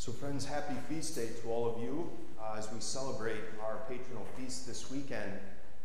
So, 0.00 0.12
friends, 0.12 0.46
happy 0.46 0.76
feast 0.88 1.14
day 1.14 1.28
to 1.42 1.50
all 1.50 1.68
of 1.68 1.82
you 1.82 2.08
uh, 2.40 2.56
as 2.56 2.72
we 2.72 2.80
celebrate 2.80 3.42
our 3.62 3.80
patronal 3.86 4.24
feast 4.34 4.66
this 4.66 4.90
weekend. 4.90 5.30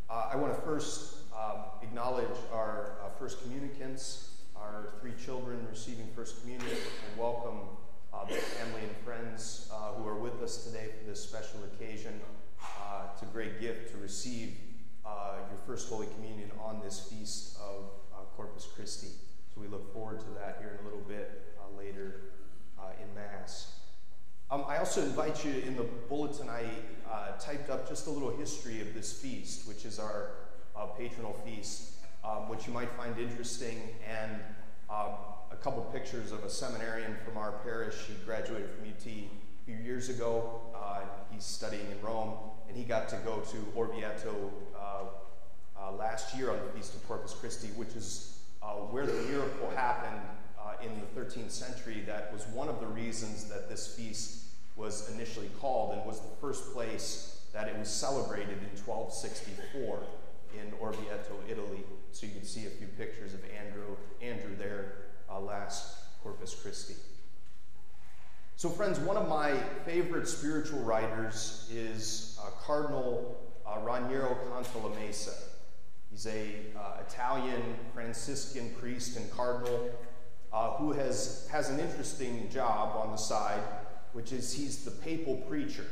Uh, 0.09 0.29
I 0.31 0.37
want 0.37 0.55
to 0.55 0.61
first 0.61 1.15
uh, 1.37 1.63
acknowledge 1.83 2.37
our 2.53 2.93
uh, 3.03 3.09
first 3.19 3.43
communicants, 3.43 4.29
our 4.55 4.93
three 5.01 5.11
children 5.21 5.67
receiving 5.69 6.07
First 6.15 6.39
Communion, 6.39 6.71
and 6.71 7.19
welcome 7.19 7.59
uh, 8.13 8.23
the 8.23 8.35
family 8.35 8.83
and 8.83 8.95
friends 9.03 9.69
uh, 9.73 9.91
who 9.95 10.07
are 10.07 10.17
with 10.17 10.41
us 10.41 10.63
today 10.63 10.91
for 10.97 11.09
this 11.09 11.21
special 11.21 11.59
occasion. 11.65 12.13
it's 13.11 13.21
a 13.21 13.25
great 13.33 13.59
gift 13.59 13.91
to 13.91 13.97
receive 13.97 14.55
your 15.03 15.59
First 15.67 15.89
Holy 15.89 16.07
Communion 16.15 16.49
on 16.63 16.79
this 16.81 17.01
feast 17.01 17.57
of 17.57 17.91
Corpus 18.37 18.65
Christi. 18.73 19.09
So 19.53 19.59
we 19.59 19.67
look 19.67 19.91
forward 19.91 20.21
to 20.21 20.29
that 20.39 20.59
here 20.61 20.79
in 20.79 20.85
a 20.85 20.87
little 20.87 21.05
bit 21.05 21.53
later 21.77 22.21
in 23.03 23.13
Mass. 23.13 23.75
Um, 24.51 24.63
I 24.67 24.74
also 24.85 25.01
invite 25.01 25.43
you 25.43 25.51
in 25.65 25.75
the 25.75 25.81
bulletin, 26.07 26.47
I 26.47 26.63
uh, 27.11 27.31
typed 27.39 27.71
up 27.71 27.89
just 27.89 28.05
a 28.05 28.11
little 28.11 28.29
history 28.29 28.81
of 28.81 28.93
this 28.93 29.11
feast, 29.11 29.67
which 29.67 29.83
is 29.83 29.97
our 29.97 30.33
uh, 30.75 30.85
patronal 30.95 31.35
feast, 31.43 31.93
um, 32.23 32.49
which 32.49 32.67
you 32.67 32.73
might 32.73 32.91
find 32.91 33.17
interesting, 33.17 33.81
and 34.07 34.39
um, 34.91 35.13
a 35.51 35.55
couple 35.59 35.81
pictures 35.85 36.31
of 36.31 36.43
a 36.43 36.49
seminarian 36.51 37.15
from 37.25 37.35
our 37.35 37.53
parish. 37.63 37.95
He 38.07 38.13
graduated 38.25 38.69
from 38.69 38.87
UT 38.87 39.07
a 39.07 39.65
few 39.65 39.75
years 39.83 40.09
ago. 40.09 40.61
Uh, 40.75 40.99
he's 41.31 41.43
studying 41.43 41.89
in 41.89 41.99
Rome, 42.05 42.35
and 42.67 42.77
he 42.77 42.83
got 42.83 43.09
to 43.09 43.15
go 43.25 43.39
to 43.39 43.57
Orvieto 43.75 44.51
uh, 44.79 45.05
uh, 45.81 45.91
last 45.93 46.37
year 46.37 46.51
on 46.51 46.59
the 46.63 46.71
Feast 46.73 46.93
of 46.93 47.07
Corpus 47.07 47.33
Christi, 47.33 47.69
which 47.69 47.95
is 47.95 48.37
uh, 48.61 48.73
where 48.91 49.07
the 49.07 49.19
miracle 49.31 49.67
happened 49.71 50.21
in 50.83 50.91
the 50.99 51.19
13th 51.19 51.51
century 51.51 52.03
that 52.05 52.31
was 52.33 52.45
one 52.47 52.67
of 52.67 52.81
the 52.81 52.85
reasons 52.85 53.45
that 53.45 53.69
this 53.69 53.95
feast 53.95 54.44
was 54.75 55.11
initially 55.13 55.49
called 55.59 55.93
and 55.95 56.05
was 56.05 56.19
the 56.19 56.35
first 56.41 56.73
place 56.73 57.41
that 57.53 57.67
it 57.67 57.77
was 57.77 57.89
celebrated 57.89 58.57
in 58.57 58.77
1264 58.85 59.99
in 60.53 60.71
Orvieto, 60.79 61.35
Italy. 61.49 61.83
So 62.11 62.25
you 62.25 62.33
can 62.33 62.43
see 62.43 62.65
a 62.65 62.69
few 62.69 62.87
pictures 62.87 63.33
of 63.33 63.41
Andrew, 63.57 63.95
Andrew 64.21 64.55
there 64.57 64.93
uh, 65.29 65.39
last 65.39 65.97
Corpus 66.21 66.53
Christi. 66.53 66.95
So, 68.57 68.69
friends, 68.69 68.99
one 68.99 69.17
of 69.17 69.27
my 69.27 69.57
favorite 69.85 70.27
spiritual 70.27 70.79
writers 70.79 71.69
is 71.73 72.39
uh, 72.41 72.49
Cardinal 72.65 73.37
uh, 73.67 73.79
Raniero 73.79 74.37
Cantalamessa. 74.49 75.33
He's 76.09 76.25
a 76.27 76.55
uh, 76.77 77.01
Italian 77.05 77.61
Franciscan 77.93 78.69
priest 78.79 79.17
and 79.17 79.29
cardinal 79.31 79.89
uh, 80.53 80.71
who 80.77 80.93
has, 80.93 81.49
has 81.51 81.69
an 81.69 81.81
interesting 81.81 82.49
job 82.49 82.95
on 82.95 83.11
the 83.11 83.17
side, 83.17 83.61
which 84.15 84.31
is 84.31 84.53
he's 84.53 84.85
the 84.85 84.91
papal 84.91 85.35
preacher. 85.49 85.83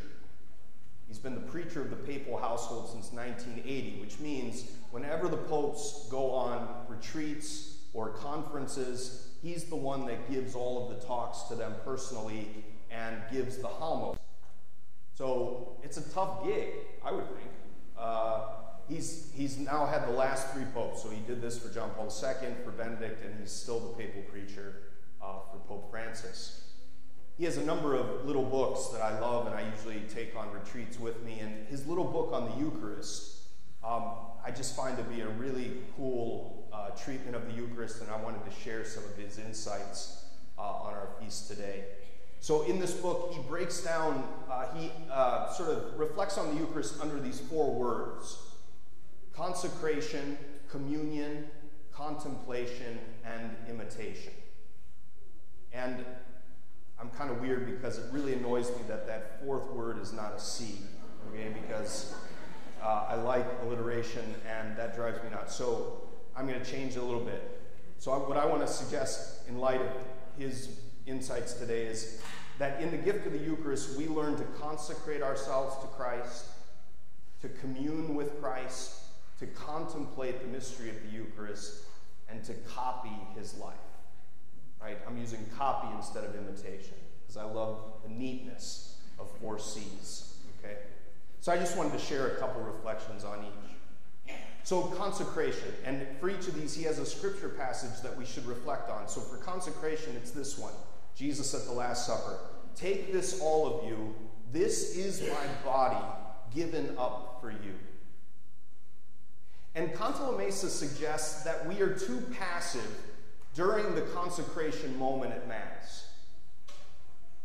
He's 1.10 1.20
been 1.20 1.36
the 1.36 1.42
preacher 1.42 1.82
of 1.82 1.90
the 1.90 1.98
papal 1.98 2.38
household 2.38 2.90
since 2.90 3.12
1980, 3.12 4.00
which 4.00 4.18
means 4.20 4.64
whenever 4.92 5.28
the 5.28 5.36
popes 5.36 6.08
go 6.10 6.32
on 6.32 6.70
retreats 6.88 7.80
or 7.94 8.12
conferences, 8.12 9.28
he's 9.42 9.66
the 9.66 9.76
one 9.76 10.08
that 10.08 10.32
gives 10.32 10.56
all 10.56 10.90
of 10.90 10.98
the 10.98 11.06
talks 11.06 11.42
to 11.50 11.56
them 11.56 11.76
personally 11.84 12.48
and 12.90 13.18
gives 13.30 13.58
the 13.58 13.68
homilies. 13.68 14.18
So 15.16 15.76
it's 15.84 15.98
a 15.98 16.10
tough 16.14 16.46
gig, 16.46 16.70
I 17.04 17.12
would 17.12 17.28
think. 17.28 17.52
Uh, 18.00 18.46
he's, 18.88 19.34
he's 19.36 19.58
now 19.58 19.86
had 19.86 20.08
the 20.08 20.14
last 20.14 20.48
three 20.54 20.66
popes. 20.74 21.04
So 21.04 21.10
he 21.10 21.20
did 21.28 21.42
this 21.42 21.60
for 21.60 21.74
John 21.74 21.90
Paul 21.90 22.06
II, 22.06 22.54
for 22.64 22.72
Benedict, 22.72 23.26
and 23.26 23.38
he's 23.38 23.52
still 23.52 23.82
the 23.82 24.02
papal 24.02 24.22
preacher 24.32 24.76
uh, 25.22 25.40
for 25.52 25.58
Pope 25.68 25.92
Francis. 25.92 26.62
He 27.38 27.46
has 27.46 27.58
a 27.58 27.66
number 27.66 27.96
of 27.96 28.26
little 28.26 28.44
books 28.44 28.88
that 28.90 29.02
I 29.02 29.20
love 29.20 29.48
and 29.48 29.56
I 29.56 29.68
usually 29.76 30.02
take 30.14 30.36
on 30.36 30.52
retreats 30.52 31.00
with 31.00 31.24
me. 31.24 31.40
And 31.40 31.68
his 31.68 31.88
little 31.88 32.04
book 32.04 32.32
on 32.32 32.50
the 32.50 32.56
Eucharist, 32.64 33.38
um, 33.84 34.04
I 34.46 34.52
just 34.52 34.76
find 34.76 34.96
to 34.98 35.04
be 35.04 35.22
a 35.22 35.30
really 35.30 35.78
cool 35.98 36.70
uh, 36.72 36.90
treatment 36.92 37.36
of 37.36 37.48
the 37.48 37.54
Eucharist, 37.54 38.02
and 38.02 38.12
I 38.12 38.18
wanted 38.18 38.44
to 38.46 38.52
share 38.62 38.86
some 38.86 39.04
of 39.04 39.16
his 39.18 39.40
insights 39.40 40.26
uh, 40.58 40.62
on 40.62 40.94
our 40.94 41.10
feast 41.20 41.48
today. 41.48 41.86
So, 42.40 42.64
in 42.64 42.80
this 42.80 42.94
book, 42.94 43.32
he 43.34 43.42
breaks 43.44 43.82
down, 43.84 44.28
uh, 44.52 44.66
he 44.76 44.92
uh, 45.10 45.50
sort 45.54 45.70
of 45.70 45.98
reflects 45.98 46.38
on 46.38 46.54
the 46.54 46.60
Eucharist 46.60 47.00
under 47.02 47.20
these 47.20 47.40
four 47.40 47.74
words 47.74 48.38
consecration, 49.34 50.38
communion, 50.70 51.46
contemplation, 51.92 53.00
and 53.26 53.56
imitation. 53.70 54.34
And 55.72 56.06
I'm 57.00 57.10
kind 57.10 57.30
of 57.30 57.42
weird 57.42 57.66
because 57.66 57.98
it 57.98 58.06
really 58.12 58.34
annoys 58.34 58.70
me 58.70 58.84
that 58.88 59.08
that 59.08 59.44
fourth 59.44 59.70
word 59.72 60.00
is 60.00 60.14
not 60.14 60.34
a 60.36 60.40
C, 60.40 60.78
okay? 61.30 61.54
Because 61.62 62.16
uh, 62.82 63.08
I 63.10 63.16
like 63.16 63.46
alliteration 63.64 64.36
and 64.48 64.78
that 64.78 64.96
drives 64.96 65.22
me 65.24 65.30
nuts. 65.32 65.56
So 65.56 66.04
I'm 66.36 66.48
going 66.48 66.60
to 66.60 66.70
change 66.70 66.96
it 66.96 67.00
a 67.00 67.04
little 67.04 67.24
bit. 67.24 67.62
So, 68.00 68.12
I, 68.12 68.18
what 68.18 68.38
I 68.38 68.46
want 68.46 68.62
to 68.62 68.68
suggest 68.68 69.48
in 69.48 69.60
light 69.60 69.80
of 69.80 69.88
his 70.38 70.78
insights 71.06 71.54
today 71.54 71.86
is 71.86 72.22
that 72.60 72.82
in 72.82 72.92
the 72.92 72.98
gift 72.98 73.26
of 73.26 73.34
the 73.34 73.40
Eucharist, 73.40 73.98
we 73.98 74.08
learn 74.08 74.36
to 74.36 74.44
consecrate 74.60 75.22
ourselves 75.22 75.78
to 75.82 75.88
Christ, 75.88 76.46
to 77.42 77.50
commune 77.50 78.16
with 78.16 78.42
Christ, 78.42 78.96
to 79.40 79.48
contemplate 79.48 80.42
the 80.42 80.48
mystery 80.48 80.90
of 80.90 80.96
the 81.04 81.10
Eucharist 81.18 81.84
and 82.30 82.44
to 82.44 82.54
copy 82.54 83.12
his 83.38 83.58
life. 83.58 83.74
Right? 84.84 84.98
I'm 85.08 85.18
using 85.18 85.40
copy 85.58 85.88
instead 85.96 86.26
of 86.26 86.36
imitation 86.36 86.96
because 87.22 87.38
I 87.38 87.46
love 87.46 87.80
the 88.04 88.10
neatness 88.10 88.98
of 89.20 89.30
four 89.40 89.58
C's. 89.58 90.36
Okay? 90.60 90.78
So 91.40 91.52
I 91.52 91.58
just 91.58 91.78
wanted 91.78 91.94
to 91.94 92.00
share 92.00 92.28
a 92.28 92.36
couple 92.36 92.62
reflections 92.62 93.24
on 93.24 93.40
each. 93.46 93.64
So, 94.66 94.84
consecration. 94.84 95.74
And 95.84 96.08
for 96.20 96.30
each 96.30 96.48
of 96.48 96.56
these, 96.56 96.74
he 96.74 96.84
has 96.84 96.98
a 96.98 97.06
scripture 97.06 97.50
passage 97.50 98.02
that 98.02 98.18
we 98.18 98.26
should 98.26 98.46
reflect 98.46 98.90
on. 98.90 99.10
So, 99.10 99.20
for 99.20 99.36
consecration, 99.38 100.16
it's 100.16 100.32
this 100.32 100.58
one 100.58 100.72
Jesus 101.16 101.54
at 101.54 101.66
the 101.66 101.74
Last 101.74 102.08
Supper. 102.08 102.40
Take 102.76 103.12
this, 103.12 103.42
all 103.42 103.68
of 103.68 103.86
you. 103.86 104.16
This 104.54 104.96
is 104.96 105.22
my 105.22 105.46
body 105.66 106.04
given 106.56 106.96
up 106.98 107.40
for 107.42 107.52
you. 107.52 107.74
And 109.76 109.92
Cantalamessa 109.94 110.70
suggests 110.70 111.44
that 111.44 111.68
we 111.68 111.82
are 111.82 111.94
too 111.94 112.24
passive 112.40 112.88
during 113.54 113.96
the 113.96 114.02
consecration 114.02 114.98
moment 114.98 115.34
at 115.34 115.48
Mass. 115.48 116.08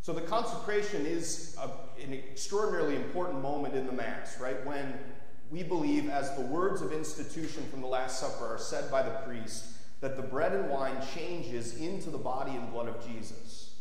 So 0.00 0.12
the 0.12 0.22
consecration 0.22 1.04
is 1.04 1.56
a, 1.60 2.02
an 2.02 2.14
extraordinarily 2.14 2.96
important 2.96 3.42
moment 3.42 3.74
in 3.74 3.86
the 3.86 3.92
Mass, 3.92 4.40
right? 4.40 4.64
When 4.66 4.94
we 5.50 5.62
believe, 5.62 6.08
as 6.08 6.34
the 6.34 6.42
words 6.42 6.80
of 6.80 6.92
institution 6.92 7.64
from 7.70 7.80
the 7.80 7.86
Last 7.86 8.20
Supper 8.20 8.54
are 8.54 8.58
said 8.58 8.90
by 8.90 9.02
the 9.02 9.10
priest, 9.26 9.66
that 10.00 10.16
the 10.16 10.22
bread 10.22 10.52
and 10.52 10.70
wine 10.70 10.96
changes 11.14 11.76
into 11.76 12.10
the 12.10 12.18
body 12.18 12.52
and 12.52 12.70
blood 12.70 12.88
of 12.88 13.06
Jesus. 13.06 13.74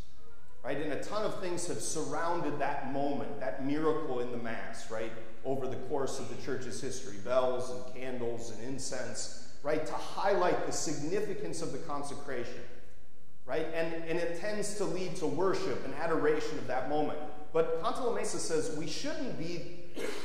Right? 0.64 0.82
And 0.82 0.92
a 0.92 1.02
ton 1.02 1.24
of 1.24 1.40
things 1.40 1.68
have 1.68 1.80
surrounded 1.80 2.60
that 2.60 2.92
moment, 2.92 3.40
that 3.40 3.66
miracle 3.66 4.20
in 4.20 4.32
the 4.32 4.38
Mass, 4.38 4.92
right? 4.92 5.12
over 5.48 5.66
the 5.66 5.78
course 5.88 6.20
of 6.20 6.30
the 6.30 6.42
church's 6.44 6.82
history 6.82 7.18
bells 7.24 7.70
and 7.70 7.96
candles 7.96 8.52
and 8.52 8.62
incense, 8.68 9.47
right, 9.63 9.85
to 9.85 9.94
highlight 9.94 10.66
the 10.66 10.72
significance 10.72 11.62
of 11.62 11.72
the 11.72 11.78
consecration, 11.79 12.62
right? 13.45 13.68
And, 13.73 13.94
and 14.03 14.19
it 14.19 14.40
tends 14.40 14.75
to 14.75 14.85
lead 14.85 15.16
to 15.18 15.28
worship 15.28 15.84
and 15.85 15.94
adoration 15.95 16.57
of 16.57 16.68
that 16.68 16.90
moment. 16.90 17.19
But 17.53 17.81
Cantalamessa 17.84 18.38
says 18.38 18.75
we 18.78 18.88
shouldn't 18.88 19.40
be 19.40 19.79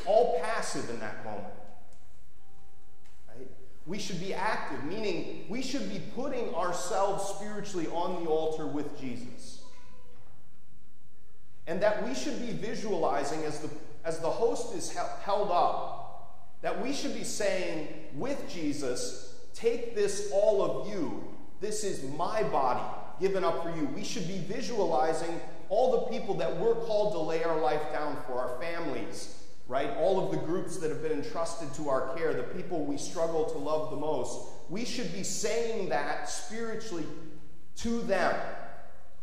all 0.06 0.38
passive 0.41 0.88
in 0.91 1.00
that 1.00 1.25
moment. 1.25 1.54
Right? 3.28 3.48
We 3.87 3.98
should 3.98 4.20
be 4.20 4.34
active, 4.34 4.84
meaning 4.84 5.47
we 5.49 5.62
should 5.62 5.88
be 5.88 6.00
putting 6.14 6.54
ourselves 6.54 7.25
spiritually 7.37 7.87
on 7.88 8.25
the 8.25 8.31
altar 8.31 8.66
with 8.66 9.00
Jesus. 9.00 9.62
And 11.66 11.81
that 11.81 12.06
we 12.06 12.14
should 12.14 12.40
be 12.40 12.52
visualizing 12.52 13.44
as 13.44 13.61
the 13.61 13.70
as 14.05 14.19
the 14.19 14.31
host 14.31 14.75
is 14.75 14.93
held 14.93 15.50
up, 15.50 16.01
that 16.62 16.81
we 16.82 16.93
should 16.93 17.14
be 17.14 17.25
saying 17.25 17.88
with 18.14 18.49
Jesus, 18.49 19.32
Take 19.55 19.94
this, 19.94 20.31
all 20.32 20.62
of 20.62 20.88
you. 20.88 21.23
This 21.61 21.85
is 21.85 22.03
my 22.17 22.43
body 22.43 22.82
given 23.20 23.44
up 23.44 23.62
for 23.62 23.70
you. 23.76 23.87
We 23.94 24.03
should 24.03 24.26
be 24.26 24.38
visualizing 24.38 25.41
all 25.69 25.93
the 25.93 26.19
people 26.19 26.35
that 26.35 26.59
we're 26.59 26.75
called 26.75 27.12
to 27.12 27.19
lay 27.20 27.44
our 27.44 27.61
life 27.61 27.93
down 27.93 28.17
for, 28.26 28.35
our 28.35 28.61
families, 28.61 29.38
right? 29.69 29.91
All 29.99 30.25
of 30.25 30.32
the 30.32 30.38
groups 30.38 30.79
that 30.79 30.91
have 30.91 31.03
been 31.03 31.12
entrusted 31.12 31.73
to 31.75 31.88
our 31.88 32.14
care, 32.17 32.35
the 32.35 32.43
people 32.43 32.85
we 32.85 32.97
struggle 32.97 33.44
to 33.50 33.59
love 33.59 33.91
the 33.91 33.97
most. 33.97 34.49
We 34.69 34.85
should 34.85 35.12
be 35.12 35.23
saying 35.23 35.91
that 35.91 36.29
spiritually 36.29 37.06
to 37.76 38.00
them 38.03 38.35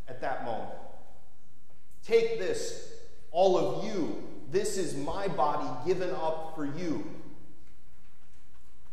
at 0.07 0.21
that 0.21 0.45
moment. 0.45 0.71
Take 2.03 2.39
this, 2.39 2.93
all 3.31 3.57
of 3.57 3.85
you, 3.85 4.23
this 4.51 4.77
is 4.77 4.95
my 4.95 5.27
body 5.27 5.67
given 5.85 6.09
up 6.11 6.53
for 6.55 6.65
you. 6.65 7.03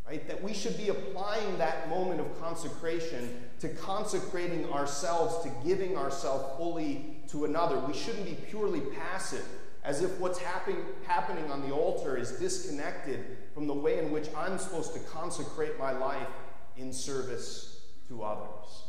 Right? 0.09 0.27
That 0.29 0.43
we 0.43 0.55
should 0.55 0.77
be 0.77 0.89
applying 0.89 1.59
that 1.59 1.89
moment 1.89 2.21
of 2.21 2.41
consecration 2.41 3.43
to 3.61 3.69
consecrating 3.69 4.71
ourselves, 4.73 5.45
to 5.45 5.51
giving 5.67 5.97
ourselves 5.97 6.57
fully 6.57 7.17
to 7.29 7.45
another. 7.45 7.79
We 7.79 7.95
shouldn't 7.95 8.25
be 8.25 8.37
purely 8.49 8.81
passive, 8.81 9.45
as 9.83 10.03
if 10.03 10.19
what's 10.19 10.39
happen- 10.39 10.85
happening 11.07 11.51
on 11.51 11.69
the 11.69 11.75
altar 11.75 12.17
is 12.17 12.33
disconnected 12.33 13.25
from 13.55 13.67
the 13.67 13.75
way 13.75 13.99
in 13.99 14.13
which 14.13 14.29
I'm 14.37 14.59
supposed 14.59 14.95
to 14.95 15.01
consecrate 15.01 15.79
my 15.79 15.93
life 15.93 16.29
in 16.77 16.93
service 16.93 17.81
to 18.09 18.23
others. 18.23 18.85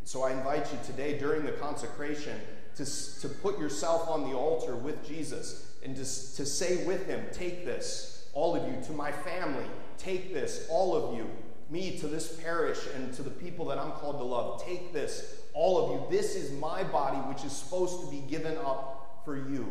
And 0.00 0.08
so 0.08 0.22
I 0.22 0.32
invite 0.32 0.72
you 0.72 0.78
today 0.84 1.18
during 1.18 1.44
the 1.44 1.52
consecration 1.52 2.40
to, 2.76 2.84
to 3.20 3.28
put 3.28 3.58
yourself 3.58 4.08
on 4.08 4.28
the 4.28 4.36
altar 4.36 4.74
with 4.74 5.06
Jesus 5.06 5.74
and 5.84 5.94
to, 5.94 6.02
to 6.02 6.46
say 6.46 6.84
with 6.86 7.06
him, 7.06 7.24
Take 7.32 7.64
this, 7.64 8.17
all 8.38 8.54
of 8.54 8.62
you, 8.72 8.80
to 8.84 8.92
my 8.92 9.10
family, 9.10 9.64
take 9.96 10.32
this, 10.32 10.68
all 10.70 10.94
of 10.94 11.16
you, 11.16 11.28
me 11.70 11.98
to 11.98 12.06
this 12.06 12.36
parish 12.40 12.78
and 12.94 13.12
to 13.14 13.24
the 13.24 13.30
people 13.30 13.64
that 13.66 13.78
I'm 13.78 13.90
called 13.90 14.18
to 14.18 14.24
love, 14.24 14.64
take 14.64 14.92
this, 14.92 15.42
all 15.54 15.84
of 15.84 15.90
you. 15.90 16.16
This 16.16 16.36
is 16.36 16.52
my 16.52 16.84
body, 16.84 17.16
which 17.28 17.42
is 17.42 17.50
supposed 17.50 18.00
to 18.04 18.08
be 18.08 18.20
given 18.30 18.56
up 18.58 19.22
for 19.24 19.36
you. 19.36 19.68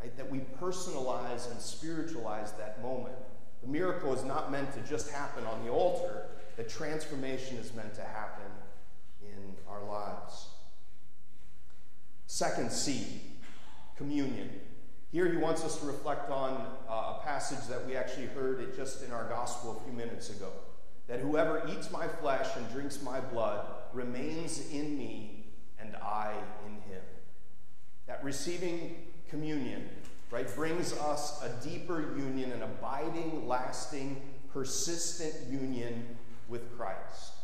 Right? 0.00 0.16
That 0.16 0.30
we 0.30 0.38
personalize 0.58 1.50
and 1.50 1.60
spiritualize 1.60 2.52
that 2.52 2.80
moment. 2.80 3.14
The 3.60 3.68
miracle 3.68 4.14
is 4.14 4.24
not 4.24 4.50
meant 4.50 4.72
to 4.72 4.80
just 4.80 5.10
happen 5.10 5.44
on 5.44 5.66
the 5.66 5.70
altar, 5.70 6.22
the 6.56 6.64
transformation 6.64 7.58
is 7.58 7.74
meant 7.74 7.94
to 7.96 8.04
happen 8.04 8.50
in 9.20 9.54
our 9.68 9.84
lives. 9.84 10.46
Second 12.26 12.72
C, 12.72 13.20
communion. 13.98 14.48
Here 15.14 15.30
he 15.30 15.36
wants 15.36 15.62
us 15.62 15.78
to 15.78 15.86
reflect 15.86 16.28
on 16.28 16.66
uh, 16.90 16.92
a 16.92 17.20
passage 17.22 17.68
that 17.68 17.86
we 17.86 17.96
actually 17.96 18.26
heard 18.26 18.58
it 18.58 18.74
just 18.74 19.04
in 19.04 19.12
our 19.12 19.28
gospel 19.28 19.80
a 19.80 19.84
few 19.84 19.92
minutes 19.92 20.28
ago. 20.28 20.48
That 21.06 21.20
whoever 21.20 21.62
eats 21.68 21.92
my 21.92 22.08
flesh 22.08 22.48
and 22.56 22.68
drinks 22.72 23.00
my 23.00 23.20
blood 23.20 23.64
remains 23.92 24.72
in 24.72 24.98
me 24.98 25.52
and 25.78 25.94
I 25.94 26.34
in 26.66 26.72
him. 26.90 27.00
That 28.08 28.24
receiving 28.24 28.96
communion, 29.30 29.88
right, 30.32 30.52
brings 30.52 30.92
us 30.94 31.40
a 31.44 31.64
deeper 31.64 32.00
union, 32.18 32.50
an 32.50 32.62
abiding, 32.64 33.46
lasting, 33.46 34.20
persistent 34.52 35.48
union 35.48 36.08
with 36.48 36.76
Christ 36.76 37.34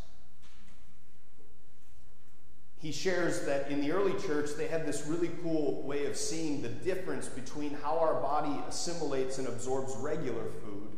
he 2.81 2.93
shares 2.93 3.43
that 3.43 3.71
in 3.71 3.82
the 3.82 3.93
early 3.93 4.19
church, 4.23 4.50
they 4.56 4.67
had 4.67 4.87
this 4.87 5.06
really 5.06 5.31
cool 5.43 5.82
way 5.82 6.06
of 6.06 6.17
seeing 6.17 6.62
the 6.62 6.69
difference 6.69 7.29
between 7.29 7.77
how 7.82 7.99
our 7.99 8.15
body 8.23 8.59
assimilates 8.67 9.37
and 9.37 9.47
absorbs 9.47 9.94
regular 9.97 10.47
food 10.65 10.88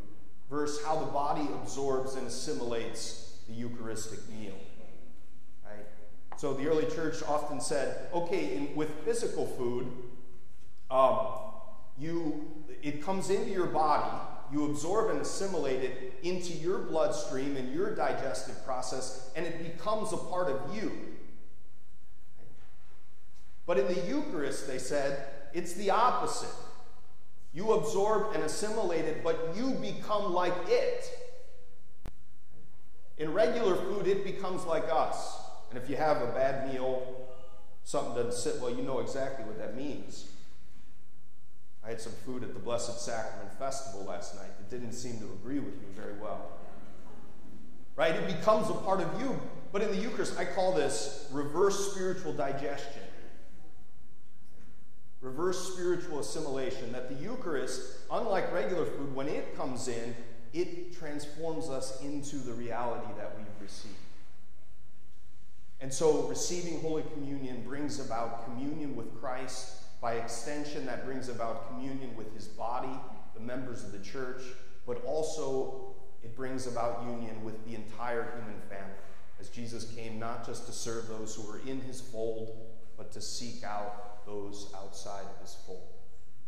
versus 0.49 0.83
how 0.85 0.97
the 0.97 1.11
body 1.11 1.45
absorbs 1.61 2.15
and 2.15 2.25
assimilates 2.25 3.39
the 3.49 3.53
Eucharistic 3.53 4.19
meal. 4.29 4.55
Right? 5.65 5.85
So 6.37 6.53
the 6.53 6.67
early 6.67 6.85
church 6.85 7.21
often 7.27 7.59
said, 7.59 8.07
okay, 8.13 8.55
in, 8.55 8.75
with 8.75 8.89
physical 9.03 9.45
food, 9.45 9.91
um, 10.89 11.27
you, 11.97 12.63
it 12.81 13.03
comes 13.03 13.29
into 13.29 13.49
your 13.49 13.67
body, 13.67 14.09
you 14.53 14.65
absorb 14.69 15.09
and 15.09 15.19
assimilate 15.19 15.83
it 15.83 16.13
into 16.23 16.53
your 16.53 16.77
bloodstream 16.77 17.57
and 17.57 17.73
your 17.73 17.93
digestive 17.93 18.63
process, 18.63 19.31
and 19.35 19.45
it 19.45 19.63
becomes 19.63 20.13
a 20.13 20.17
part 20.17 20.49
of 20.49 20.73
you. 20.73 20.93
But 23.65 23.79
in 23.79 23.87
the 23.87 24.01
Eucharist, 24.07 24.67
they 24.67 24.77
said, 24.77 25.25
it's 25.53 25.73
the 25.73 25.91
opposite. 25.91 26.53
You 27.53 27.73
absorb 27.73 28.33
and 28.33 28.43
assimilate 28.43 29.05
it, 29.05 29.23
but 29.23 29.53
you 29.55 29.71
become 29.71 30.33
like 30.33 30.55
it. 30.67 31.05
In 33.17 33.33
regular 33.33 33.75
food, 33.75 34.07
it 34.07 34.23
becomes 34.23 34.65
like 34.65 34.85
us. 34.91 35.39
And 35.69 35.81
if 35.81 35.89
you 35.89 35.95
have 35.95 36.21
a 36.21 36.27
bad 36.27 36.73
meal, 36.73 37.29
something 37.83 38.15
doesn't 38.15 38.33
sit 38.33 38.59
well, 38.59 38.73
you 38.73 38.81
know 38.81 38.99
exactly 38.99 39.45
what 39.45 39.57
that 39.59 39.77
means. 39.77 40.27
I 41.85 41.89
had 41.89 42.01
some 42.01 42.13
food 42.25 42.43
at 42.43 42.53
the 42.53 42.59
Blessed 42.59 42.99
Sacrament 42.99 43.51
Festival 43.59 44.05
last 44.05 44.35
night 44.35 44.57
that 44.57 44.69
didn't 44.69 44.93
seem 44.93 45.19
to 45.19 45.25
agree 45.25 45.59
with 45.59 45.75
me 45.75 45.87
very 45.95 46.13
well. 46.19 46.51
Right? 47.95 48.15
It 48.15 48.25
becomes 48.25 48.69
a 48.69 48.73
part 48.73 49.01
of 49.01 49.21
you. 49.21 49.39
But 49.71 49.83
in 49.83 49.91
the 49.91 49.97
Eucharist, 49.97 50.39
I 50.39 50.45
call 50.45 50.73
this 50.73 51.27
reverse 51.31 51.91
spiritual 51.91 52.33
digestion 52.33 53.01
reverse 55.23 55.73
spiritual 55.73 56.19
assimilation, 56.19 56.91
that 56.91 57.09
the 57.09 57.15
Eucharist, 57.15 57.81
unlike 58.11 58.53
regular 58.53 58.85
food, 58.85 59.15
when 59.15 59.27
it 59.27 59.55
comes 59.55 59.87
in, 59.87 60.13
it 60.53 60.95
transforms 60.95 61.69
us 61.69 62.01
into 62.01 62.35
the 62.35 62.51
reality 62.51 63.07
that 63.17 63.35
we've 63.37 63.61
received. 63.61 63.95
And 65.79 65.91
so, 65.91 66.27
receiving 66.27 66.79
Holy 66.81 67.03
Communion 67.13 67.63
brings 67.63 67.99
about 67.99 68.45
communion 68.45 68.95
with 68.95 69.19
Christ. 69.19 69.79
By 70.01 70.15
extension, 70.15 70.85
that 70.85 71.05
brings 71.05 71.29
about 71.29 71.69
communion 71.69 72.15
with 72.17 72.33
his 72.35 72.47
body, 72.47 72.93
the 73.33 73.39
members 73.39 73.83
of 73.83 73.93
the 73.93 73.99
church, 73.99 74.43
but 74.85 75.03
also 75.05 75.95
it 76.21 76.35
brings 76.35 76.67
about 76.67 77.03
union 77.05 77.43
with 77.43 77.65
the 77.65 77.75
entire 77.75 78.33
human 78.35 78.59
family. 78.69 78.93
As 79.39 79.49
Jesus 79.49 79.91
came 79.93 80.19
not 80.19 80.45
just 80.45 80.65
to 80.65 80.73
serve 80.73 81.07
those 81.07 81.35
who 81.35 81.47
were 81.47 81.59
in 81.65 81.79
his 81.81 82.01
fold, 82.01 82.57
but 82.97 83.11
to 83.13 83.21
seek 83.21 83.63
out 83.63 84.25
those 84.25 84.73
outside 84.75 85.25
of 85.25 85.41
his 85.41 85.55
fold. 85.65 85.87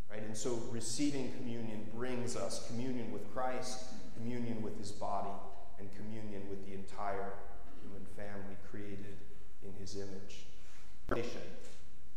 Right? 0.09 0.21
And 0.23 0.35
so 0.35 0.59
receiving 0.71 1.31
communion 1.33 1.87
brings 1.93 2.35
us 2.35 2.67
communion 2.67 3.11
with 3.11 3.33
Christ, 3.33 3.85
communion 4.15 4.61
with 4.61 4.77
his 4.77 4.91
body, 4.91 5.33
and 5.79 5.89
communion 5.95 6.43
with 6.49 6.65
the 6.65 6.73
entire 6.73 7.33
human 7.81 8.05
family 8.15 8.55
created 8.69 9.17
in 9.63 9.73
his 9.79 9.95
image. 9.95 10.45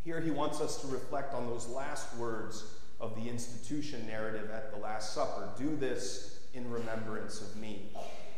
Here 0.05 0.21
he 0.21 0.31
wants 0.31 0.61
us 0.61 0.81
to 0.83 0.87
reflect 0.87 1.35
on 1.35 1.47
those 1.47 1.67
last 1.69 2.17
words 2.17 2.78
of 3.01 3.15
the 3.15 3.29
institution 3.29 4.07
narrative 4.07 4.51
at 4.51 4.73
the 4.73 4.79
Last 4.79 5.15
Supper. 5.15 5.49
Do 5.57 5.77
this 5.77 6.41
in 6.55 6.71
remembrance 6.71 7.41
of 7.41 7.57
me. 7.57 7.91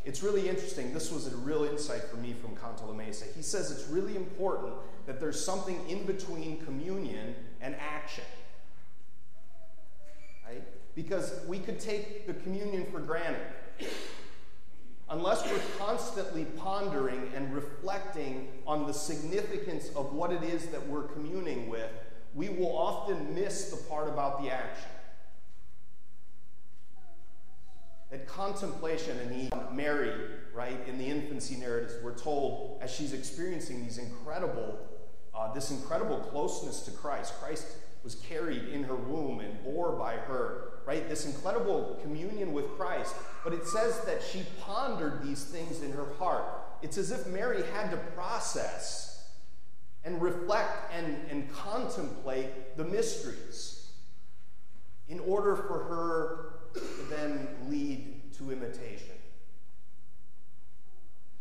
It's 0.04 0.22
really 0.22 0.48
interesting. 0.48 0.94
This 0.94 1.12
was 1.12 1.32
a 1.32 1.36
real 1.36 1.64
insight 1.64 2.02
for 2.04 2.16
me 2.16 2.34
from 2.34 2.56
Cantalamessa. 2.56 3.34
He 3.34 3.42
says 3.42 3.70
it's 3.70 3.88
really 3.88 4.16
important 4.16 4.72
that 5.06 5.20
there's 5.20 5.42
something 5.42 5.78
in 5.88 6.04
between 6.04 6.58
communion 6.64 7.34
and 7.60 7.74
action. 7.76 8.24
Right? 10.46 10.62
Because 10.94 11.40
we 11.46 11.58
could 11.58 11.78
take 11.78 12.26
the 12.26 12.34
communion 12.34 12.86
for 12.90 13.00
granted. 13.00 13.46
Unless 15.10 15.44
we're 15.50 15.84
constantly 15.84 16.44
pondering 16.56 17.30
and 17.34 17.52
reflecting 17.52 18.48
on 18.66 18.86
the 18.86 18.92
significance 18.92 19.88
of 19.96 20.12
what 20.14 20.32
it 20.32 20.42
is 20.44 20.66
that 20.66 20.86
we're 20.86 21.02
communing 21.02 21.68
with, 21.68 21.90
we 22.35 22.49
will 22.49 22.77
often 22.77 23.35
miss 23.35 23.70
the 23.70 23.77
part 23.89 24.08
about 24.08 24.43
the 24.43 24.51
action. 24.51 24.89
That 28.10 28.27
contemplation 28.27 29.17
and 29.19 29.77
Mary, 29.77 30.13
right, 30.53 30.79
in 30.89 30.99
the 30.99 31.06
infancy 31.06 31.56
narratives, 31.56 31.94
we're 32.03 32.19
told 32.19 32.81
as 32.82 32.91
she's 32.91 33.13
experiencing 33.13 33.84
these 33.84 33.99
incredible, 33.99 34.79
uh, 35.34 35.53
this 35.53 35.70
incredible 35.70 36.19
closeness 36.19 36.82
to 36.82 36.91
Christ. 36.91 37.34
Christ 37.41 37.67
was 38.03 38.17
carried 38.17 38.69
in 38.69 38.82
her 38.84 38.96
womb 38.96 39.41
and 39.41 39.63
bore 39.63 39.93
by 39.93 40.15
her, 40.15 40.81
right? 40.87 41.08
This 41.08 41.27
incredible 41.27 41.99
communion 42.03 42.53
with 42.53 42.69
Christ. 42.77 43.15
But 43.44 43.53
it 43.53 43.67
says 43.67 44.01
that 44.06 44.22
she 44.22 44.44
pondered 44.60 45.22
these 45.22 45.44
things 45.44 45.82
in 45.82 45.93
her 45.93 46.06
heart. 46.19 46.44
It's 46.82 46.99
as 46.99 47.10
if 47.10 47.27
Mary 47.27 47.63
had 47.75 47.91
to 47.91 47.96
process 48.15 49.09
and 50.04 50.20
reflect 50.20 50.92
and, 50.92 51.16
and 51.30 51.52
contemplate 51.52 52.76
the 52.76 52.84
mysteries 52.84 53.90
in 55.08 55.20
order 55.20 55.56
for 55.56 55.78
her 55.84 56.50
to 56.74 57.14
then 57.14 57.48
lead 57.69 58.32
to 58.38 58.50
imitation. 58.50 59.16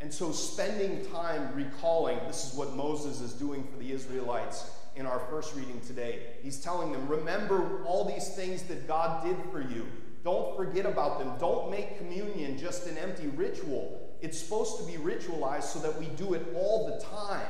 And 0.01 0.13
so, 0.13 0.31
spending 0.31 1.05
time 1.11 1.53
recalling 1.53 2.19
this 2.25 2.45
is 2.45 2.53
what 2.53 2.73
Moses 2.75 3.19
is 3.19 3.33
doing 3.33 3.65
for 3.65 3.77
the 3.77 3.91
Israelites 3.91 4.71
in 4.95 5.05
our 5.05 5.19
first 5.29 5.55
reading 5.55 5.81
today. 5.85 6.21
He's 6.41 6.59
telling 6.61 6.91
them, 6.91 7.07
Remember 7.07 7.83
all 7.85 8.05
these 8.05 8.29
things 8.29 8.63
that 8.63 8.87
God 8.87 9.25
did 9.25 9.37
for 9.51 9.61
you. 9.61 9.87
Don't 10.23 10.55
forget 10.55 10.85
about 10.85 11.19
them. 11.19 11.33
Don't 11.39 11.69
make 11.69 11.97
communion 11.97 12.57
just 12.57 12.87
an 12.87 12.97
empty 12.97 13.27
ritual. 13.27 14.17
It's 14.21 14.39
supposed 14.39 14.77
to 14.79 14.85
be 14.85 14.93
ritualized 14.93 15.63
so 15.63 15.79
that 15.79 15.97
we 15.97 16.07
do 16.07 16.33
it 16.33 16.45
all 16.55 16.87
the 16.87 17.05
time. 17.05 17.47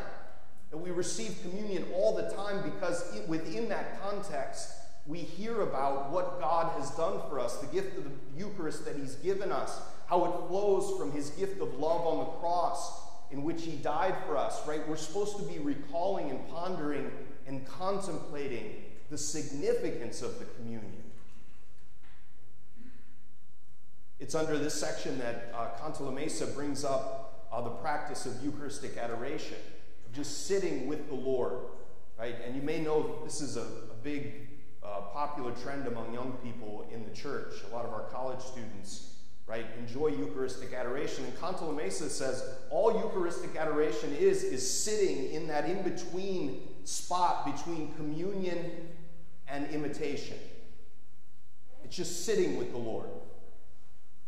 That 0.71 0.77
we 0.77 0.91
receive 0.91 1.41
communion 1.41 1.85
all 1.93 2.15
the 2.15 2.29
time 2.35 2.61
because 2.63 3.19
within 3.27 3.69
that 3.69 4.01
context, 4.01 4.71
we 5.07 5.19
hear 5.19 5.61
about 5.61 6.11
what 6.11 6.39
God 6.39 6.71
has 6.79 6.91
done 6.91 7.21
for 7.29 7.39
us, 7.39 7.57
the 7.57 7.67
gift 7.67 7.97
of 7.97 8.03
the 8.03 8.11
Eucharist 8.37 8.85
that 8.85 8.95
He's 8.95 9.15
given 9.15 9.51
us, 9.51 9.79
how 10.07 10.25
it 10.25 10.47
flows 10.47 10.99
from 10.99 11.11
His 11.11 11.31
gift 11.31 11.59
of 11.61 11.73
love 11.79 12.01
on 12.01 12.19
the 12.19 12.31
cross 12.39 13.01
in 13.31 13.43
which 13.43 13.63
He 13.63 13.71
died 13.71 14.15
for 14.27 14.37
us, 14.37 14.65
right? 14.67 14.87
We're 14.87 14.95
supposed 14.95 15.37
to 15.37 15.43
be 15.43 15.57
recalling 15.59 16.29
and 16.29 16.47
pondering 16.49 17.11
and 17.47 17.65
contemplating 17.65 18.85
the 19.09 19.17
significance 19.17 20.21
of 20.21 20.37
the 20.37 20.45
communion. 20.45 21.03
It's 24.19 24.35
under 24.35 24.57
this 24.57 24.73
section 24.73 25.17
that 25.19 25.51
uh, 25.55 25.69
Canto 25.81 26.11
brings 26.53 26.83
up 26.83 27.47
uh, 27.51 27.61
the 27.61 27.69
practice 27.69 28.25
of 28.25 28.43
Eucharistic 28.43 28.97
adoration, 28.97 29.57
just 30.13 30.47
sitting 30.47 30.87
with 30.87 31.07
the 31.07 31.15
Lord, 31.15 31.59
right? 32.17 32.35
And 32.45 32.55
you 32.55 32.61
may 32.61 32.79
know 32.79 33.19
this 33.23 33.41
is 33.41 33.57
a, 33.57 33.61
a 33.61 33.95
big 34.03 34.47
uh, 34.83 35.01
popular 35.13 35.51
trend 35.51 35.87
among 35.87 36.13
young 36.13 36.33
people 36.43 36.87
in 36.91 37.03
the 37.03 37.11
church. 37.11 37.53
A 37.69 37.75
lot 37.75 37.85
of 37.85 37.93
our 37.93 38.03
college 38.03 38.41
students, 38.41 39.15
right, 39.45 39.65
enjoy 39.77 40.07
Eucharistic 40.07 40.73
adoration. 40.73 41.25
And 41.25 41.35
Cantalamessa 41.37 42.09
says 42.09 42.43
all 42.69 42.93
Eucharistic 42.93 43.55
adoration 43.55 44.15
is 44.15 44.43
is 44.43 44.83
sitting 44.83 45.31
in 45.31 45.47
that 45.47 45.69
in 45.69 45.83
between 45.83 46.61
spot 46.85 47.45
between 47.45 47.93
communion 47.93 48.89
and 49.47 49.67
imitation. 49.71 50.37
It's 51.83 51.95
just 51.95 52.25
sitting 52.25 52.57
with 52.57 52.71
the 52.71 52.77
Lord. 52.77 53.09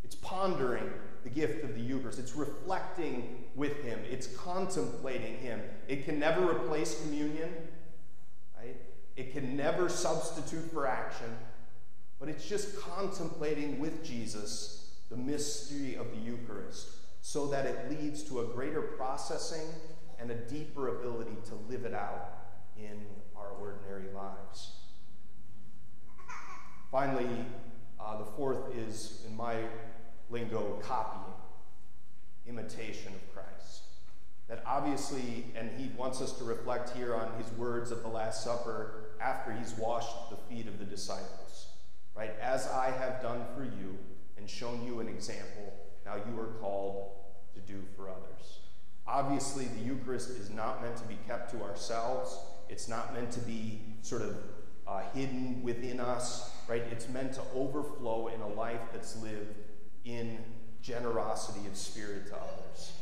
It's 0.04 0.16
pondering 0.16 0.92
the 1.24 1.30
gift 1.30 1.64
of 1.64 1.76
the 1.76 1.82
Eucharist. 1.82 2.20
It's 2.20 2.36
reflecting 2.36 3.46
with 3.56 3.84
Him. 3.84 4.00
It's 4.10 4.28
contemplating 4.28 5.38
Him. 5.38 5.62
It 5.88 6.06
can 6.06 6.20
never 6.20 6.50
replace 6.50 7.02
communion, 7.02 7.50
right? 8.58 8.76
It 9.16 9.34
can 9.34 9.56
never 9.56 9.90
substitute 9.90 10.72
for 10.72 10.88
action, 10.88 11.38
but 12.20 12.30
it's 12.30 12.48
just 12.48 12.80
contemplating 12.80 13.80
with 13.80 14.04
Jesus 14.04 14.94
the 15.10 15.18
mystery 15.18 15.96
of 15.96 16.10
the 16.12 16.18
Eucharist 16.18 16.90
so 17.22 17.48
that 17.48 17.66
it 17.66 17.90
leads 17.90 18.24
to 18.24 18.42
a 18.42 18.46
greater 18.46 18.82
processing 18.82 19.68
and 20.20 20.32
a 20.32 20.36
deeper 20.36 21.00
ability 21.00 21.36
to 21.50 21.56
live 21.70 21.86
it 21.86 21.94
out 21.94 22.38
in 22.78 23.06
our 23.36 23.50
ordinary 23.60 24.12
lives. 24.14 24.74
Finally, 26.92 27.30
uh, 28.00 28.18
the 28.18 28.26
fourth 28.26 28.76
is, 28.76 29.24
in 29.28 29.36
my 29.36 29.56
lingo, 30.32 30.80
copying, 30.82 31.34
imitation 32.48 33.14
of 33.14 33.34
Christ. 33.34 33.84
That 34.48 34.64
obviously, 34.66 35.46
and 35.56 35.70
he 35.78 35.92
wants 35.98 36.22
us 36.22 36.34
to 36.34 36.44
reflect 36.44 36.96
here 36.96 37.16
on 37.16 37.32
his 37.42 37.52
words 37.54 37.92
at 37.92 38.02
the 38.02 38.08
Last 38.08 38.44
Supper 38.44 39.12
after 39.22 39.52
he's 39.52 39.74
washed 39.74 40.30
the 40.30 40.38
feet 40.50 40.68
of 40.68 40.80
the 40.80 40.86
disciples. 40.86 41.68
Right? 42.16 42.34
As 42.42 42.68
I 42.68 42.92
have 42.92 43.22
done 43.22 43.46
for 43.56 43.64
you 43.64 43.98
and 44.38 44.50
shown 44.50 44.86
you 44.86 45.00
an 45.00 45.08
example, 45.08 45.74
now 46.06 46.16
you 46.16 46.40
are 46.40 46.54
called 46.60 47.12
to 47.54 47.62
do 47.62 47.82
for 47.96 48.10
others. 48.10 48.60
Obviously, 49.08 49.66
the 49.66 49.80
Eucharist 49.82 50.32
is 50.32 50.50
not 50.50 50.82
meant 50.82 50.98
to 50.98 51.04
be 51.04 51.18
kept 51.28 51.52
to 51.52 51.64
ourselves. 51.64 52.38
It's 52.70 52.88
not 52.88 53.14
meant 53.14 53.32
to 53.32 53.40
be 53.42 53.82
sort 54.02 54.22
of 54.22 54.38
uh, 54.88 55.02
hidden 55.14 55.62
within 55.64 56.00
us, 56.00 56.52
right? 56.68 56.84
It's 56.92 57.08
meant 57.10 57.34
to 57.34 57.42
overflow 57.56 58.28
in 58.28 58.42
a 58.42 58.48
life 58.48 58.82
that's 58.92 59.22
lived 59.22 59.56
in 60.06 60.38
generosity 60.82 61.66
of 61.68 61.76
spirit 61.76 62.28
to 62.28 62.36
others. 62.36 62.94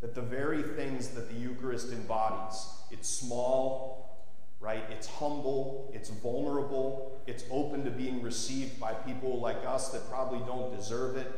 That 0.00 0.14
the 0.14 0.22
very 0.22 0.62
things 0.62 1.08
that 1.10 1.30
the 1.30 1.36
Eucharist 1.36 1.92
embodies, 1.92 2.68
it's 2.90 3.08
small, 3.08 4.28
right? 4.60 4.84
It's 4.90 5.06
humble, 5.06 5.90
it's 5.94 6.10
vulnerable, 6.10 7.20
it's 7.26 7.44
open 7.50 7.84
to 7.84 7.90
being 7.90 8.22
received 8.22 8.78
by 8.78 8.92
people 8.92 9.40
like 9.40 9.64
us 9.66 9.90
that 9.90 10.08
probably 10.10 10.40
don't 10.40 10.74
deserve 10.76 11.16
it, 11.16 11.30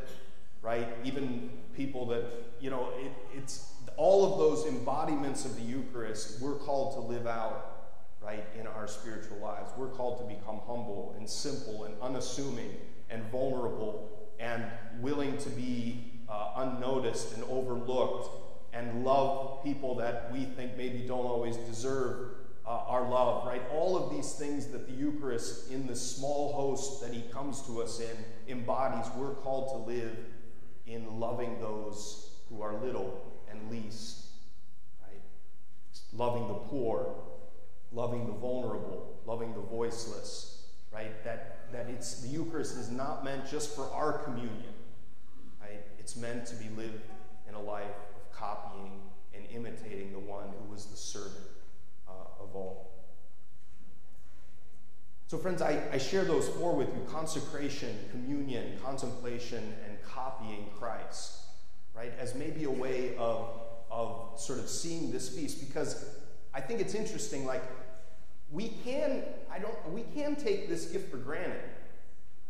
right? 0.62 0.88
Even 1.04 1.50
people 1.74 2.06
that, 2.06 2.24
you 2.60 2.70
know, 2.70 2.90
it, 2.98 3.12
it's 3.34 3.72
all 3.96 4.32
of 4.32 4.38
those 4.38 4.66
embodiments 4.66 5.44
of 5.44 5.56
the 5.56 5.62
Eucharist 5.62 6.40
we're 6.40 6.54
called 6.54 6.94
to 6.94 7.00
live 7.00 7.26
out 7.26 7.76
right, 8.22 8.44
in 8.58 8.66
our 8.66 8.86
spiritual 8.86 9.38
lives. 9.38 9.70
We're 9.76 9.88
called 9.88 10.18
to 10.18 10.34
become 10.34 10.60
humble 10.66 11.14
and 11.16 11.28
simple 11.28 11.84
and 11.84 11.94
unassuming 12.02 12.76
and 13.10 13.22
vulnerable 13.30 14.25
and 14.38 14.64
willing 15.00 15.36
to 15.38 15.48
be 15.50 16.20
uh, 16.28 16.52
unnoticed 16.56 17.34
and 17.34 17.44
overlooked 17.44 18.28
and 18.72 19.04
love 19.04 19.62
people 19.64 19.94
that 19.94 20.30
we 20.32 20.44
think 20.44 20.76
maybe 20.76 20.98
don't 21.06 21.24
always 21.24 21.56
deserve 21.56 22.36
uh, 22.66 22.70
our 22.88 23.08
love, 23.08 23.46
right? 23.46 23.62
All 23.72 23.96
of 23.96 24.14
these 24.14 24.32
things 24.32 24.66
that 24.68 24.86
the 24.86 24.92
Eucharist, 24.92 25.70
in 25.70 25.86
the 25.86 25.94
small 25.94 26.52
host 26.52 27.00
that 27.02 27.14
He 27.14 27.22
comes 27.32 27.62
to 27.62 27.80
us 27.80 28.00
in, 28.00 28.16
embodies, 28.48 29.06
we're 29.16 29.34
called 29.34 29.68
to 29.70 29.90
live 29.90 30.16
in 30.86 31.20
loving 31.20 31.60
those 31.60 32.30
who 32.48 32.62
are 32.62 32.74
little 32.82 33.32
and 33.50 33.70
least, 33.70 34.26
right? 35.02 35.20
Loving 36.12 36.48
the 36.48 36.54
poor, 36.54 37.14
loving 37.92 38.26
the 38.26 38.32
vulnerable, 38.32 39.20
loving 39.26 39.54
the 39.54 39.60
voiceless, 39.60 40.66
right? 40.92 41.22
That, 41.24 41.65
that 41.72 41.86
it's, 41.88 42.20
the 42.20 42.28
Eucharist 42.28 42.76
is 42.76 42.90
not 42.90 43.24
meant 43.24 43.48
just 43.48 43.74
for 43.74 43.90
our 43.92 44.18
communion, 44.18 44.74
right? 45.60 45.84
It's 45.98 46.16
meant 46.16 46.46
to 46.46 46.56
be 46.56 46.68
lived 46.76 47.02
in 47.48 47.54
a 47.54 47.60
life 47.60 47.84
of 48.14 48.32
copying 48.32 49.00
and 49.34 49.44
imitating 49.50 50.12
the 50.12 50.18
one 50.18 50.48
who 50.58 50.72
was 50.72 50.86
the 50.86 50.96
servant 50.96 51.46
uh, 52.08 52.42
of 52.42 52.54
all. 52.54 52.92
So, 55.28 55.38
friends, 55.38 55.60
I, 55.60 55.82
I 55.92 55.98
share 55.98 56.24
those 56.24 56.48
four 56.48 56.74
with 56.74 56.88
you 56.94 57.02
consecration, 57.08 57.98
communion, 58.12 58.78
contemplation, 58.84 59.74
and 59.84 60.00
copying 60.02 60.68
Christ, 60.78 61.38
right? 61.94 62.12
As 62.18 62.36
maybe 62.36 62.64
a 62.64 62.70
way 62.70 63.16
of, 63.16 63.48
of 63.90 64.38
sort 64.38 64.60
of 64.60 64.68
seeing 64.68 65.10
this 65.10 65.28
feast 65.28 65.66
because 65.66 66.04
I 66.54 66.60
think 66.60 66.80
it's 66.80 66.94
interesting, 66.94 67.44
like, 67.44 67.62
we 68.50 68.68
can, 68.84 69.24
I 69.50 69.58
don't, 69.58 69.92
we 69.92 70.02
can 70.14 70.36
take 70.36 70.68
this 70.68 70.86
gift 70.86 71.10
for 71.10 71.16
granted. 71.16 71.60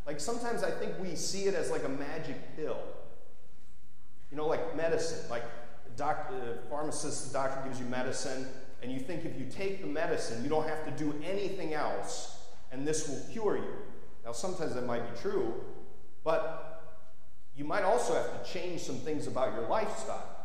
Like, 0.06 0.20
sometimes 0.20 0.62
I 0.62 0.70
think 0.70 0.92
we 1.00 1.16
see 1.16 1.44
it 1.44 1.54
as 1.54 1.70
like 1.70 1.84
a 1.84 1.88
magic 1.88 2.56
pill. 2.56 2.78
You 4.30 4.36
know, 4.36 4.46
like 4.46 4.76
medicine. 4.76 5.28
Like, 5.30 5.44
doc, 5.96 6.30
the 6.30 6.58
pharmacist, 6.68 7.28
the 7.28 7.32
doctor 7.32 7.66
gives 7.66 7.80
you 7.80 7.86
medicine, 7.86 8.46
and 8.82 8.92
you 8.92 9.00
think 9.00 9.24
if 9.24 9.38
you 9.38 9.46
take 9.46 9.80
the 9.80 9.86
medicine, 9.86 10.42
you 10.44 10.50
don't 10.50 10.68
have 10.68 10.84
to 10.84 10.90
do 10.92 11.14
anything 11.24 11.74
else, 11.74 12.38
and 12.70 12.86
this 12.86 13.08
will 13.08 13.20
cure 13.32 13.56
you. 13.56 13.74
Now, 14.24 14.32
sometimes 14.32 14.74
that 14.74 14.84
might 14.84 15.14
be 15.14 15.20
true, 15.20 15.54
but 16.22 16.82
you 17.56 17.64
might 17.64 17.84
also 17.84 18.14
have 18.14 18.44
to 18.44 18.52
change 18.52 18.82
some 18.82 18.96
things 18.96 19.26
about 19.26 19.54
your 19.54 19.66
lifestyle. 19.68 20.36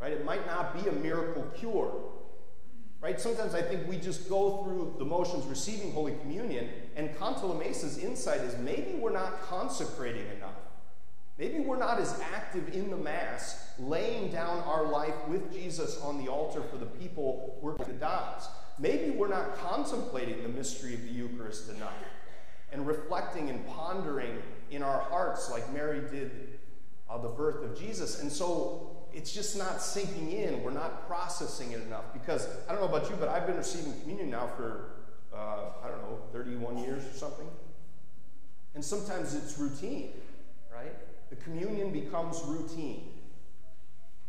Right? 0.00 0.12
It 0.12 0.24
might 0.24 0.46
not 0.46 0.82
be 0.82 0.88
a 0.88 0.92
miracle 0.92 1.42
cure. 1.54 1.92
Right? 3.04 3.20
Sometimes 3.20 3.54
I 3.54 3.60
think 3.60 3.86
we 3.86 3.98
just 3.98 4.30
go 4.30 4.64
through 4.64 4.94
the 4.98 5.04
motions 5.04 5.44
receiving 5.44 5.92
Holy 5.92 6.14
Communion, 6.22 6.70
and 6.96 7.14
Cantalamessa's 7.16 7.98
insight 7.98 8.40
is 8.40 8.56
maybe 8.56 8.94
we're 8.98 9.12
not 9.12 9.42
consecrating 9.42 10.24
enough. 10.34 10.54
Maybe 11.36 11.60
we're 11.60 11.76
not 11.76 12.00
as 12.00 12.18
active 12.34 12.74
in 12.74 12.88
the 12.88 12.96
Mass, 12.96 13.72
laying 13.78 14.32
down 14.32 14.60
our 14.60 14.86
life 14.86 15.14
with 15.28 15.52
Jesus 15.52 16.00
on 16.00 16.16
the 16.16 16.30
altar 16.30 16.62
for 16.62 16.78
the 16.78 16.86
people 16.86 17.58
we're 17.60 17.76
to 17.76 17.92
die. 17.92 18.40
Maybe 18.78 19.10
we're 19.10 19.28
not 19.28 19.58
contemplating 19.58 20.42
the 20.42 20.48
mystery 20.48 20.94
of 20.94 21.02
the 21.02 21.10
Eucharist 21.10 21.68
enough 21.68 21.92
and 22.72 22.86
reflecting 22.86 23.50
and 23.50 23.66
pondering 23.66 24.38
in 24.70 24.82
our 24.82 25.00
hearts 25.00 25.50
like 25.50 25.70
Mary 25.74 26.00
did 26.10 26.58
uh, 27.10 27.18
the 27.18 27.28
birth 27.28 27.62
of 27.62 27.78
Jesus. 27.78 28.22
And 28.22 28.32
so 28.32 29.03
it's 29.14 29.32
just 29.32 29.56
not 29.56 29.80
sinking 29.80 30.32
in. 30.32 30.62
We're 30.62 30.72
not 30.72 31.06
processing 31.06 31.72
it 31.72 31.82
enough 31.82 32.12
because 32.12 32.48
I 32.68 32.72
don't 32.72 32.80
know 32.80 32.88
about 32.88 33.08
you, 33.08 33.16
but 33.16 33.28
I've 33.28 33.46
been 33.46 33.56
receiving 33.56 33.98
communion 34.00 34.30
now 34.30 34.48
for, 34.56 34.90
uh, 35.32 35.70
I 35.84 35.88
don't 35.88 36.02
know, 36.02 36.18
31 36.32 36.78
years 36.78 37.04
or 37.04 37.16
something. 37.16 37.46
And 38.74 38.84
sometimes 38.84 39.34
it's 39.34 39.56
routine, 39.56 40.14
right? 40.72 40.92
The 41.30 41.36
communion 41.36 41.92
becomes 41.92 42.42
routine. 42.42 43.10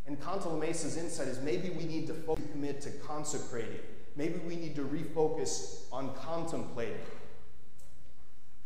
And 0.06 0.22
Cantalamessa's 0.22 0.98
insight 0.98 1.28
is 1.28 1.42
maybe 1.42 1.72
we 1.72 1.86
need 1.86 2.06
to 2.08 2.14
commit 2.52 2.80
to 2.82 2.92
consecrating. 2.92 3.80
Maybe 4.16 4.38
we 4.48 4.56
need 4.56 4.76
to 4.76 4.84
refocus 4.84 5.86
on 5.92 6.14
contemplating 6.14 7.02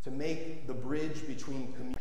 to 0.04 0.12
make 0.12 0.68
the 0.68 0.74
bridge 0.74 1.26
between 1.28 1.72
communion? 1.74 1.99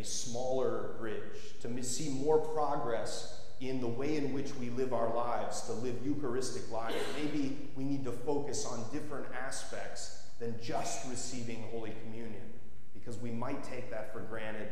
A 0.00 0.04
smaller 0.04 0.94
bridge, 0.98 1.20
to 1.60 1.82
see 1.82 2.08
more 2.08 2.38
progress 2.38 3.40
in 3.60 3.80
the 3.80 3.86
way 3.86 4.16
in 4.16 4.32
which 4.32 4.54
we 4.54 4.70
live 4.70 4.94
our 4.94 5.14
lives, 5.14 5.62
to 5.62 5.72
live 5.72 5.94
Eucharistic 6.04 6.70
lives. 6.72 6.96
Maybe 7.22 7.68
we 7.76 7.84
need 7.84 8.04
to 8.04 8.12
focus 8.12 8.64
on 8.64 8.82
different 8.92 9.26
aspects 9.34 10.22
than 10.38 10.54
just 10.62 11.08
receiving 11.10 11.64
Holy 11.70 11.92
Communion, 12.02 12.52
because 12.94 13.18
we 13.18 13.30
might 13.30 13.62
take 13.62 13.90
that 13.90 14.12
for 14.12 14.20
granted 14.20 14.68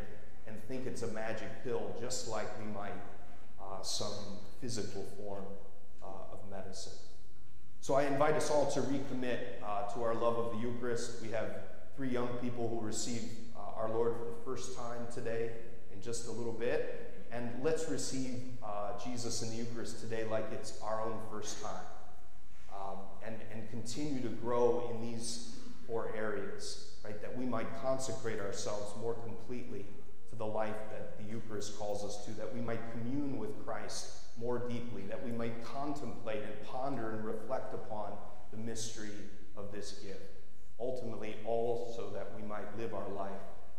and 0.47 0.57
think 0.67 0.87
it's 0.87 1.03
a 1.03 1.09
magic 1.09 1.49
pill, 1.63 1.95
just 2.01 2.29
like 2.29 2.49
we 2.59 2.65
might 2.73 2.93
uh, 3.61 3.83
some 3.83 4.39
physical 4.63 5.05
form 5.19 5.45
uh, 6.03 6.33
of 6.33 6.39
medicine. 6.51 6.93
So 7.81 7.95
I 7.95 8.05
invite 8.05 8.35
us 8.35 8.51
all 8.51 8.71
to 8.71 8.81
recommit 8.81 9.39
uh, 9.63 9.93
to 9.93 10.03
our 10.03 10.15
love 10.15 10.39
of 10.39 10.53
the 10.53 10.59
Eucharist. 10.67 11.21
We 11.23 11.31
have 11.33 11.51
three 11.97 12.09
young 12.09 12.29
people 12.41 12.69
who 12.69 12.81
received 12.87 13.27
our 13.79 13.89
Lord 13.91 14.15
for 14.17 14.25
the 14.25 14.45
first 14.45 14.77
time 14.77 15.07
today 15.13 15.51
in 15.93 16.03
just 16.03 16.29
a 16.29 16.33
little 16.33 16.53
bit. 16.53 17.25
And 17.31 17.51
let's 17.63 17.89
receive 17.89 18.41
uh, 18.65 18.93
Jesus 19.05 19.43
in 19.43 19.51
the 19.51 19.57
Eucharist 19.57 20.01
today 20.01 20.25
like 20.31 20.47
it's 20.53 20.81
our 20.83 21.03
own 21.03 21.19
first 21.31 21.63
time. 21.63 21.85
Um, 22.73 22.99
and, 23.25 23.37
and 23.53 23.69
continue 23.71 24.21
to 24.23 24.29
grow 24.29 24.91
in 24.91 25.13
these 25.13 25.57
four 25.87 26.15
areas, 26.17 26.95
right? 27.05 27.21
That 27.21 27.37
we 27.37 27.45
might 27.45 27.67
consecrate 27.83 28.41
ourselves 28.41 28.93
more 29.01 29.15
completely 29.15 29.85
to 30.31 30.37
the 30.37 30.47
life 30.47 30.77
that 30.91 31.19
the 31.19 31.25
Eucharist 31.31 31.79
calls 31.79 32.05
us 32.05 32.25
to, 32.25 32.33
that 32.33 32.53
we 32.55 32.61
might 32.61 32.81
commune 32.93 33.39
with 33.39 33.65
Christ 33.65 34.13
more 34.41 34.59
deeply, 34.69 35.03
that 35.03 35.23
we 35.25 35.33
might 35.33 35.65
contemplate 35.65 36.43
and 36.43 36.67
ponder 36.67 37.11
and 37.11 37.25
reflect 37.25 37.75
upon 37.75 38.13
the 38.53 38.57
mystery 38.57 39.11
of 39.57 39.73
this 39.73 39.93
gift. 40.05 40.21
Ultimately, 40.81 41.37
all 41.45 41.93
so 41.97 42.11
that 42.11 42.31
we 42.37 42.47
might 42.47 42.79
live 42.79 42.95
our 42.95 43.09
life 43.11 43.33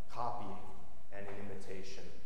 copying 0.10 0.64
and 1.12 1.28
an 1.28 1.36
imitation. 1.40 2.19